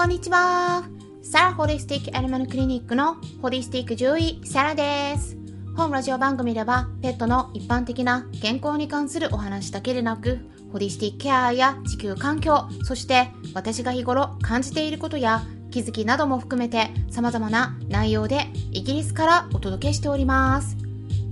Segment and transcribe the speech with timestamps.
[0.00, 0.82] こんにちは。
[1.20, 5.36] サラホリスティックアニマルクリニックのホリスティック獣医、サラです。
[5.76, 10.38] 本ラジオ番組では、ペットの一般的な健康に関するお話だけでなく、
[10.72, 20.78] ホリスティックケアや地球環境、そして私が日頃感じていることや気づきなども含めて様々な内容でイギリスからお届けしております。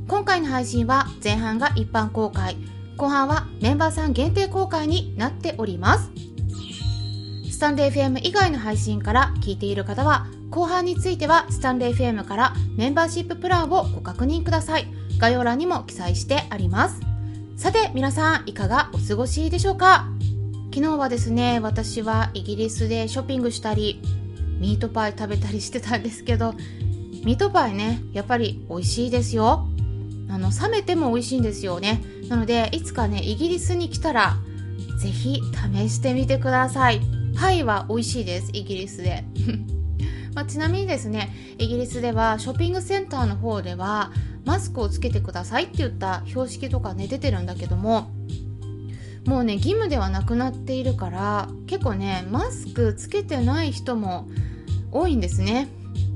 [0.09, 2.59] 今回の配信は前半が一般公開、
[2.99, 6.18] 後半はメンバーさん限定公開になっております。
[7.59, 14.87] スタンレー FM 以外の配信から聞いている方は、後半についてはスタンレー FM からメンバーシッププランをご確認ください。
[15.19, 17.01] 概要欄にも記載してあります。
[17.57, 20.07] さて、皆さんいかがお過ごしでしょうか？
[20.73, 24.01] 昨日はですね、私はイギリスでショッピングしたり、
[24.61, 26.55] ミートパイ食べたりしてたんですけど、
[27.25, 29.67] ミートパイね、やっぱり美味しいですよ。
[30.31, 32.05] あの、冷めても美味しいんですよね。
[32.29, 34.37] なので、いつかね、イギリスに来たら、
[35.03, 35.41] ぜひ
[35.75, 37.18] 試してみてください。
[37.39, 39.25] パイは美味しいです、イギリスで。
[40.35, 44.13] まあ、ちなみにですね、イギリスではショッピングセンターの方では、
[44.45, 48.11] マスクをつけてくださいって言った標識とかね、出てるんだけども、
[49.25, 54.29] もうね、義務ではなくなっているから、結構ね、マスクつけてない人も
[54.91, 55.69] 多いんですね。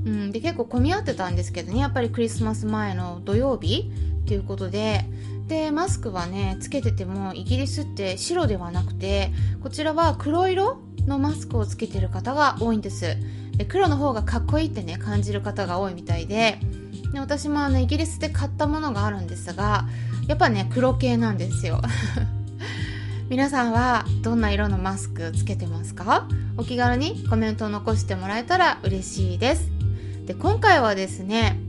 [0.05, 3.89] うん、で結構混み合ってたんですけどねやっぱりクリスマス前の土曜日
[4.23, 5.05] っていうことで
[5.47, 13.17] でマスクはねつけててもイギリスって白ではなくてこちらは黒色のマスクをつけてる方が多いんです。
[13.57, 16.59] で黒の方がかっこいいってね感じる方が多いみたいで。
[17.11, 19.85] で私もあのイギリスで買ったものがあるんですが
[20.27, 21.81] やっぱね黒系なんですよ。
[23.29, 26.27] 皆さんはどんな色のマスクつけてますか？
[26.57, 29.69] お気軽にコメントを残してもらえたら嬉しいです。
[30.25, 31.59] で今回はですね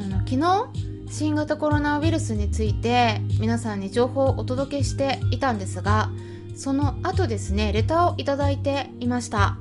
[0.00, 0.66] あの昨日
[1.10, 6.10] 新型コロナウイルスについて皆さんに情報をお届けしていたんですが
[6.58, 9.56] その後ですねレターをいただいていました。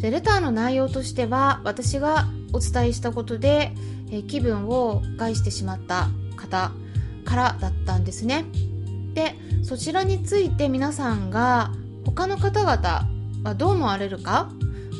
[0.00, 3.72] でレターの内容としては私がお伝えしたことで
[4.10, 6.72] え気分を害してしまった方
[7.24, 8.44] からだったんですね。
[9.14, 11.70] でそちらについて皆さんが
[12.04, 13.08] 他の方々
[13.44, 14.50] はどう思われるか、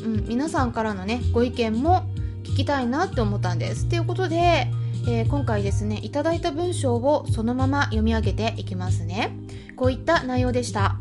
[0.05, 2.05] うん、皆さんからのねご意見も
[2.43, 3.89] 聞きたいなって思ったんです。
[3.89, 4.71] ということで
[5.07, 9.35] えー、今回ですねいただいた文章をそのまま読み上げていきますね。
[9.75, 11.00] こういった内容でした。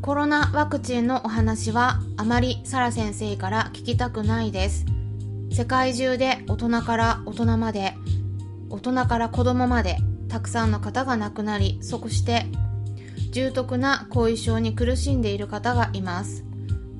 [0.00, 4.84] コロナワクチンのお話はあまりサラ先生から聞きたくないです。
[5.50, 7.94] 世界中で大人から大人まで
[8.68, 9.96] 大人から子供まで
[10.28, 12.46] たくさんの方が亡くなりそして
[13.30, 16.44] 重篤な後遺症に苦しんでいる方がいます。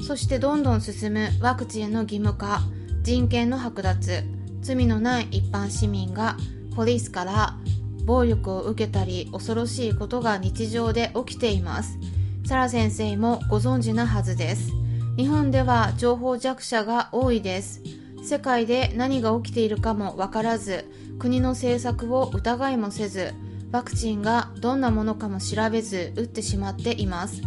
[0.00, 2.60] そしてどんどん進むワクチンの義務化
[3.02, 4.24] 人権の剥奪
[4.62, 6.36] 罪のない一般市民が
[6.74, 7.56] ポリスから
[8.04, 11.98] 暴力を受けたり恐ろしいことが日常で起きています。
[12.46, 14.72] サラ先生もご存知なはずです。
[15.16, 17.80] 日本では情報弱者が多いです。
[18.22, 23.34] 世界で何が起きているかもわからず国の政策を疑いもせず
[23.70, 27.42] ワクチンがどんなものかも調べず打ってしまっています。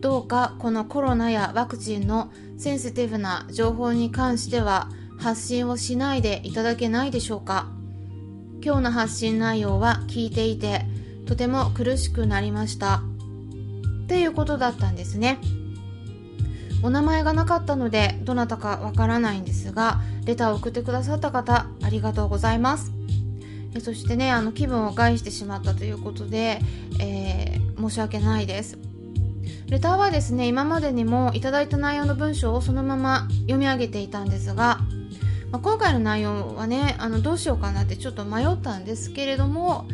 [0.00, 4.88] どうかこのコロナやワクチンのセンシティブな情報に関しては
[5.18, 7.77] 発信をしないでいただけないでしょうか。
[8.64, 10.84] 今日の発信内容は聞いていて
[11.26, 13.02] とても苦しくなりました。
[14.04, 15.38] っていうことだったんですね。
[16.82, 22.92] お名前がなかったのでどなたかわからないんですがレターを送ってくださった方ありがとうございます。
[23.80, 26.60] そしてねあの気分を害してしまったということで、
[27.00, 28.78] えー、申し訳ないです。
[29.68, 34.78] レターはですね今までにもいただいた内容の文章をそのまま読み上げていたんですが
[35.50, 39.86] まあ、今回の内容はねあのどうしようかなってちょっと迷ったんですけれども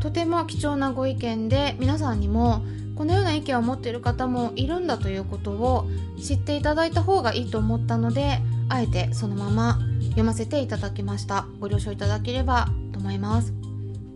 [0.00, 2.62] とても貴重なご意見で皆さんにも
[2.96, 5.86] このような意見を持っている方もいるんだということを
[6.20, 11.46] 知っていただいた方がいいと思ったのであえてそのまま読ませていただきました。
[11.60, 13.52] ご了承いただければと思います。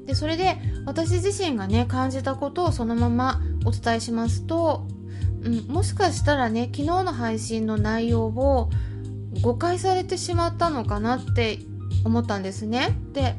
[0.07, 0.57] でそれで
[0.87, 4.87] 私自身がね感じたことをそのままお伝えしますと、
[5.43, 8.71] うん、もしかしたらね昨日の配信の内容を
[9.43, 11.59] 誤解されてしまったのかなって
[12.05, 12.97] 思ったんですね。
[13.13, 13.37] で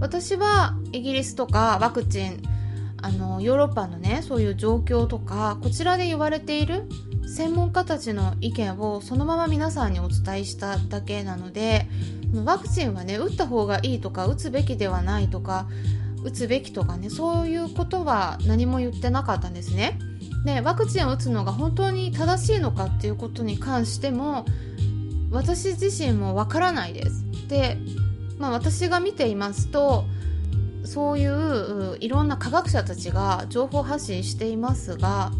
[0.00, 2.42] 私はイギリスとかワクチン
[3.02, 6.88] あのヨーロッパのねそういう状況とかこちらで言われている
[7.26, 11.88] 専門家たちの意見をそのまま皆さんにお伝えしただけなので
[12.44, 15.68] ワクチンはね打った方がいいとか打つべきではないとか
[16.24, 19.98] 打つべきとかねそういうことは何も言ってなかったんですね。
[20.44, 24.44] でワクチンを打つのが本当に正しいのかっていうことに関しても
[25.36, 27.24] 私自身もわからないです。
[27.48, 27.78] で、
[28.38, 30.04] まあ、私が見ていますと
[30.84, 35.32] そういういろんな科学者たちが情報発信していますが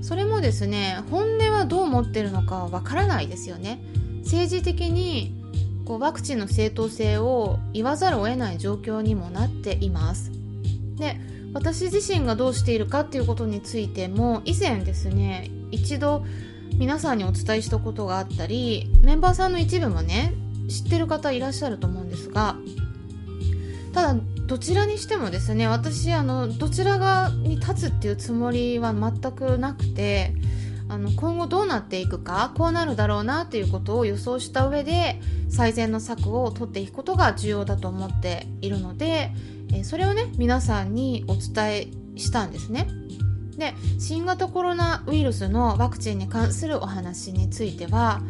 [0.00, 3.82] それもですね本音はどう思ってるのかわからないですよね
[4.24, 5.34] 政治的に
[5.84, 10.30] こうワクチンの正当性を言わざるを得ない状況にもなっています
[10.96, 11.18] で
[11.52, 16.24] 私自身がどうしているかっていうことについても以前ですね一度
[16.74, 20.34] 皆さんにお伝えしたことがあったりメンバーさんの一部もね
[20.68, 22.56] 知ってる方いらっしゃると思うんですが
[23.92, 30.34] ただどちらにしてもですね私あのどちら側に立つっていうつもりは全くなくて
[30.88, 39.30] あの今後どうなっていくかこうなるだろうなっていうことを予想した上で最善の策を取っていくことが重要だと思っているので
[39.84, 42.88] それをね皆さんにお伝えしたんですね。
[43.56, 48.22] で新型コロナウイルスのワクチンに関するお話については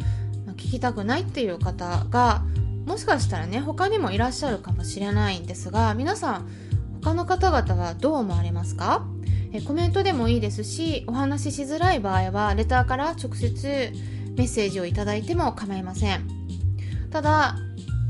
[0.57, 2.43] 聞きたくないっていう方が
[2.87, 6.49] もしかしたらね他にもいらっしゃるかもしれないんですが皆さん
[7.03, 9.07] 他の方々はどう思われますか？
[9.53, 13.93] えコメントでもいいですしお話ししづらい場合はレターから直接
[14.37, 16.27] メッセージをいただいても構いません。
[17.11, 17.57] ただ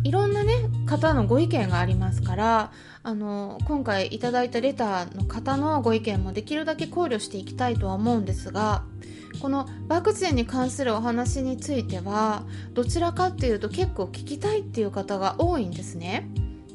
[0.04, 0.54] いろんなね
[0.87, 2.72] 方のご意見がありますから
[3.02, 8.84] あの今回いただいたレターの方のご意見もできるだけ考慮していきたいとは思うんですが
[9.40, 12.44] このワクチンに関するお話については
[12.75, 16.28] どちらかっていうと結構聞きたいっていう方が多いんですね。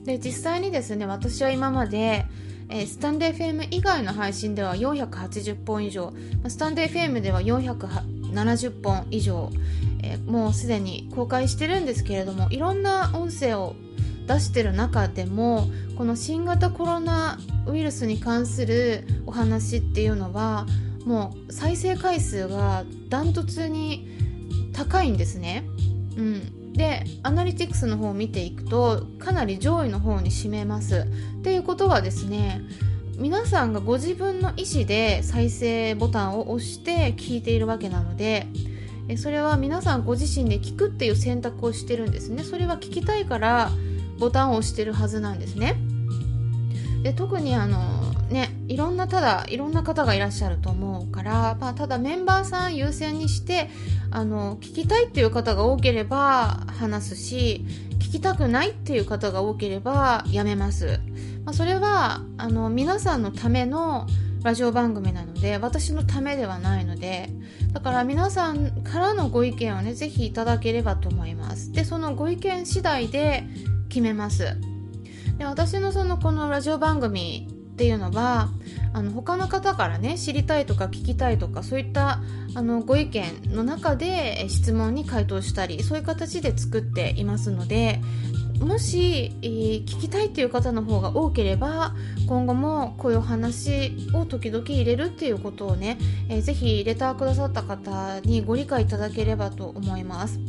[0.04, 2.26] で実際にですね私は今まで
[2.70, 6.14] え、スタンデー FM 以外の配信では480本以上
[6.48, 9.50] スタンデー FM では470本以上、
[10.08, 13.76] えー、もうすでに公開してるんですけれどもいろんな音声を
[14.28, 15.68] 出してる中でも
[15.98, 20.66] この新型コロナウイルスに関するお話っていうのは
[21.06, 24.08] もう再生回数がダントツに
[24.74, 25.64] 高いんですね。
[26.18, 31.08] うん、でアナリティクスの方を見ていくとかなり上位の方に占めます。
[31.40, 32.62] っていうことはですね
[33.18, 38.48] 皆さんがご自分の意思で再生ボタンを押して聞いているわけなので
[39.16, 42.44] それは皆さんご自身で聞くっていう選択をしてるんですね。
[42.44, 43.70] それは聞きたいから
[44.20, 45.76] ボタンを押してるはずなんですね。
[47.04, 47.80] で特にあの
[48.30, 53.70] ねいろんなただいろんな方がいらっしゃると思うから、まあ、ただメンバーさん優先にして
[54.12, 57.66] あの聞きたいっていう方が多ければ話すし
[58.00, 61.00] 聞きたくないっていう方が多ければやめます、
[61.46, 64.08] まあ、それはあの皆さんのための
[64.44, 67.30] ラジオ番組なので私のためではないので
[67.74, 71.72] だから皆さんからのご意見をねぜひいただければと思います。
[71.72, 73.44] でそのご意見次第で
[73.90, 74.58] 決めます。
[75.38, 78.50] で私のそのこのラジオ番組っていうのは
[78.94, 82.22] あの他の方からね知りたいとか聞きたいとかそういった
[82.56, 88.02] あのご意見の中で質問に回答したりそういう形で作っていますので
[88.60, 91.94] もし、えー、聞きたいっていう方の方が多ければ
[92.28, 95.98] 今後もこういう話を時々入れるっていうことをね、
[96.30, 100.40] えー、ぜひレターくださった方にご理解いただければと思います。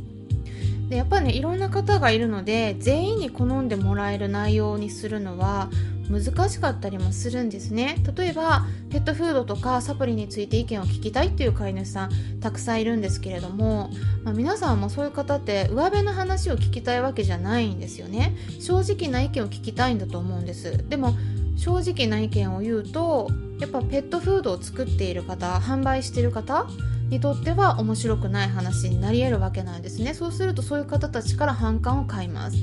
[0.89, 5.69] でやっぱりねいろんな方がいるので全員に好んでもらえる内容にするのは
[6.11, 8.03] 難しかったりもするんですね。
[8.17, 13.91] 例えばペットフードとかサプリについて意見を聞きたいっていう飼い主さんたくさんいるんですけれども、
[14.25, 18.37] まあ、皆さんもそういう方って上辺の話を聞きたいわけじゃないんですよね。
[18.61, 20.89] 正直な意見を聞きたいんだと思うんです。
[20.89, 21.15] でも
[21.57, 23.29] 正直な意見を言うと
[23.61, 26.67] やっぱペットフードを作っている方販売している方
[27.11, 30.15] にとっては面白くない話になり得るわけなんですね。
[30.15, 32.57] そうするとそういう方たちから反感を買います。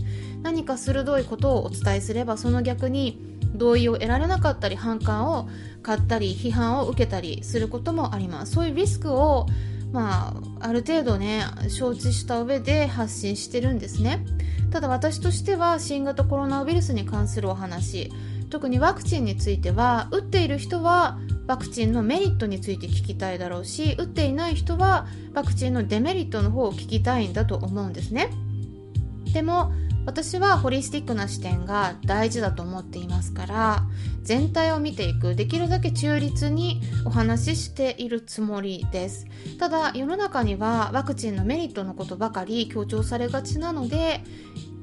[0.44, 5.50] 何か鋭いことをお伝えすればその逆に同意を得られなかったり反感を
[5.84, 8.54] 買ったり批判を受けたりすることもあります。
[8.54, 9.48] そういうリスクを
[9.96, 14.26] まあ、ある程度ね承知した上で発信してるんですね。
[14.70, 18.12] ただ私としては新型コロナウイルスに関するお話。
[18.50, 28.30] 特にワクチンについては打っている人はワクチンのメリットについて聞きたいだろうし打っていない人はワクチンのデメリットの方を聞きたいんだと思うんですね。
[29.34, 29.74] でも
[30.06, 33.84] 私はホリスティックな視点が大事だと思っていますから
[34.24, 39.28] 全体を見ていくできるだけ中立にお話ししているつもりです。
[39.60, 44.22] ただ世の中にはワクチンのメリットのことばかり強調されがちなので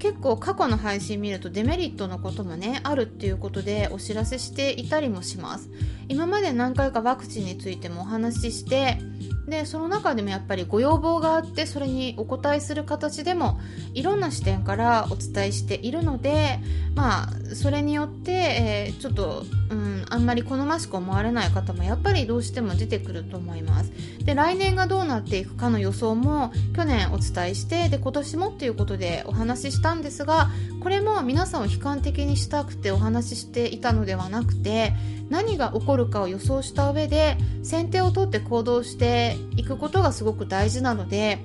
[0.03, 5.71] 結構過去の配信見るとデメリットのこともねあるっていうことでお知らせしていたりもします。
[6.09, 8.99] 今まで何回かワクチンについてもお話しして
[9.47, 13.61] でその中でもやっぱりご要望があってそれにお答えする形でも
[13.95, 16.59] いろんな視点からお伝えしているので
[16.97, 23.93] まあそれによって、えー、ちょっと、うん、ん、あんまり好ましく思われない方もやっぱりどうしても出てくると思います。
[24.25, 34.93] で来年がどうなっていくかの予想も去年お伝えしてで今年もっていうことでお話ししたんですがこれも皆さんを悲観的にしたくてお話ししていたのではなくて
[35.31, 41.39] 何が起こるかを予想した上で先手を取って行動していくことがすごく大事なので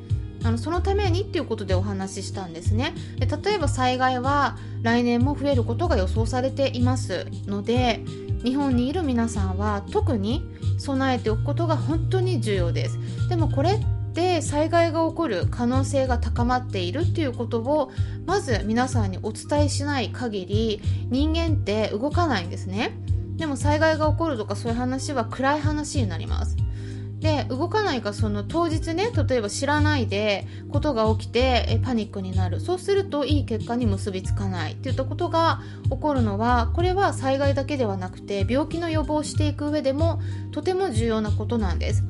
[0.44, 2.94] あのそのためにっていうことでお話ししたんですね。
[3.18, 8.02] で例えば災害は来年も増えることが予想されていますので
[8.44, 10.44] 日本にいる皆さんは特に
[10.78, 13.00] 備えておくことが本当に重要です。
[13.30, 17.92] でもこれって災害が起こる可能性が高まっているっていうことを
[18.26, 22.98] まず皆さんにお伝えしない限り人間って動かないんですね。
[23.38, 26.58] でも災害が起こるとかそういう話は暗い話になります。
[27.20, 32.60] で動かないかその当日ね例えば知らないでことが起きてえパニックになる。
[32.60, 40.22] そうするといい結果に結びつかないっていったことが起こるのはこれは災害だけではなくて病気の予防をしていく上でも
[40.52, 42.04] とても重要なことなんです。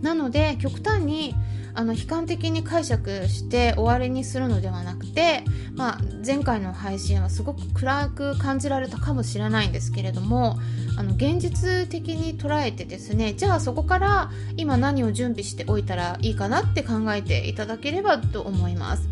[0.00, 1.36] なので極端に
[1.74, 10.58] あの悲観的に解釈して終わりにするのではなくて、まあ、前回の配信はすごく暗く感じられたかもしれないんですけれども
[10.98, 19.11] あの現実的に捉えてですねじゃあそこから今何を準備しておいたらいいかなって考えていただければと思います。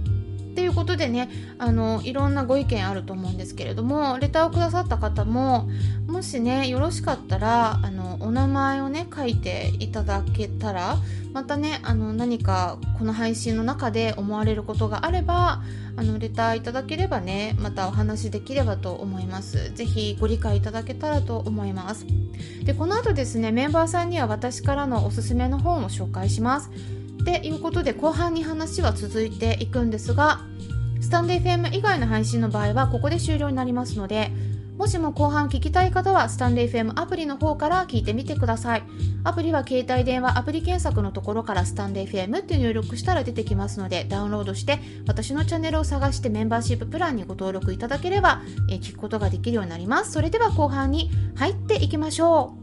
[0.50, 5.68] っていうことでねあのいろんなご意見あると思うんですけれどもレターをくださった方も
[6.06, 10.96] もしねよろしかったらあのお名前をね書いていただけたら
[11.32, 15.62] またねあの何かこの配信の中で思われることがあれば
[15.96, 19.72] あのレターいただければねまたお話できればと思います。
[19.74, 22.06] ぜひご理解いただけたらと思います。
[22.64, 26.70] でこの後ですねメンバーさんには私からのおすすめの本を紹介します。
[27.20, 30.40] っていうことで後半に話は続いていくんですが
[31.00, 34.30] スタンデー FM 以外の配信の場合はここで終了になりますので
[34.80, 38.82] もしも後半聞きたい方はスタンレー FM アプリの方から聞いてみてください。
[39.24, 50.12] アプリは携帯電話アプリ検索のところからスタンレー FM って入力したら出てきますのでダウンロードして私のチャンネルを探してメンバーシッププランにご登録いただければ、え聞くことができるようになります。
[50.12, 52.59] それでは後半に入っていきましょう。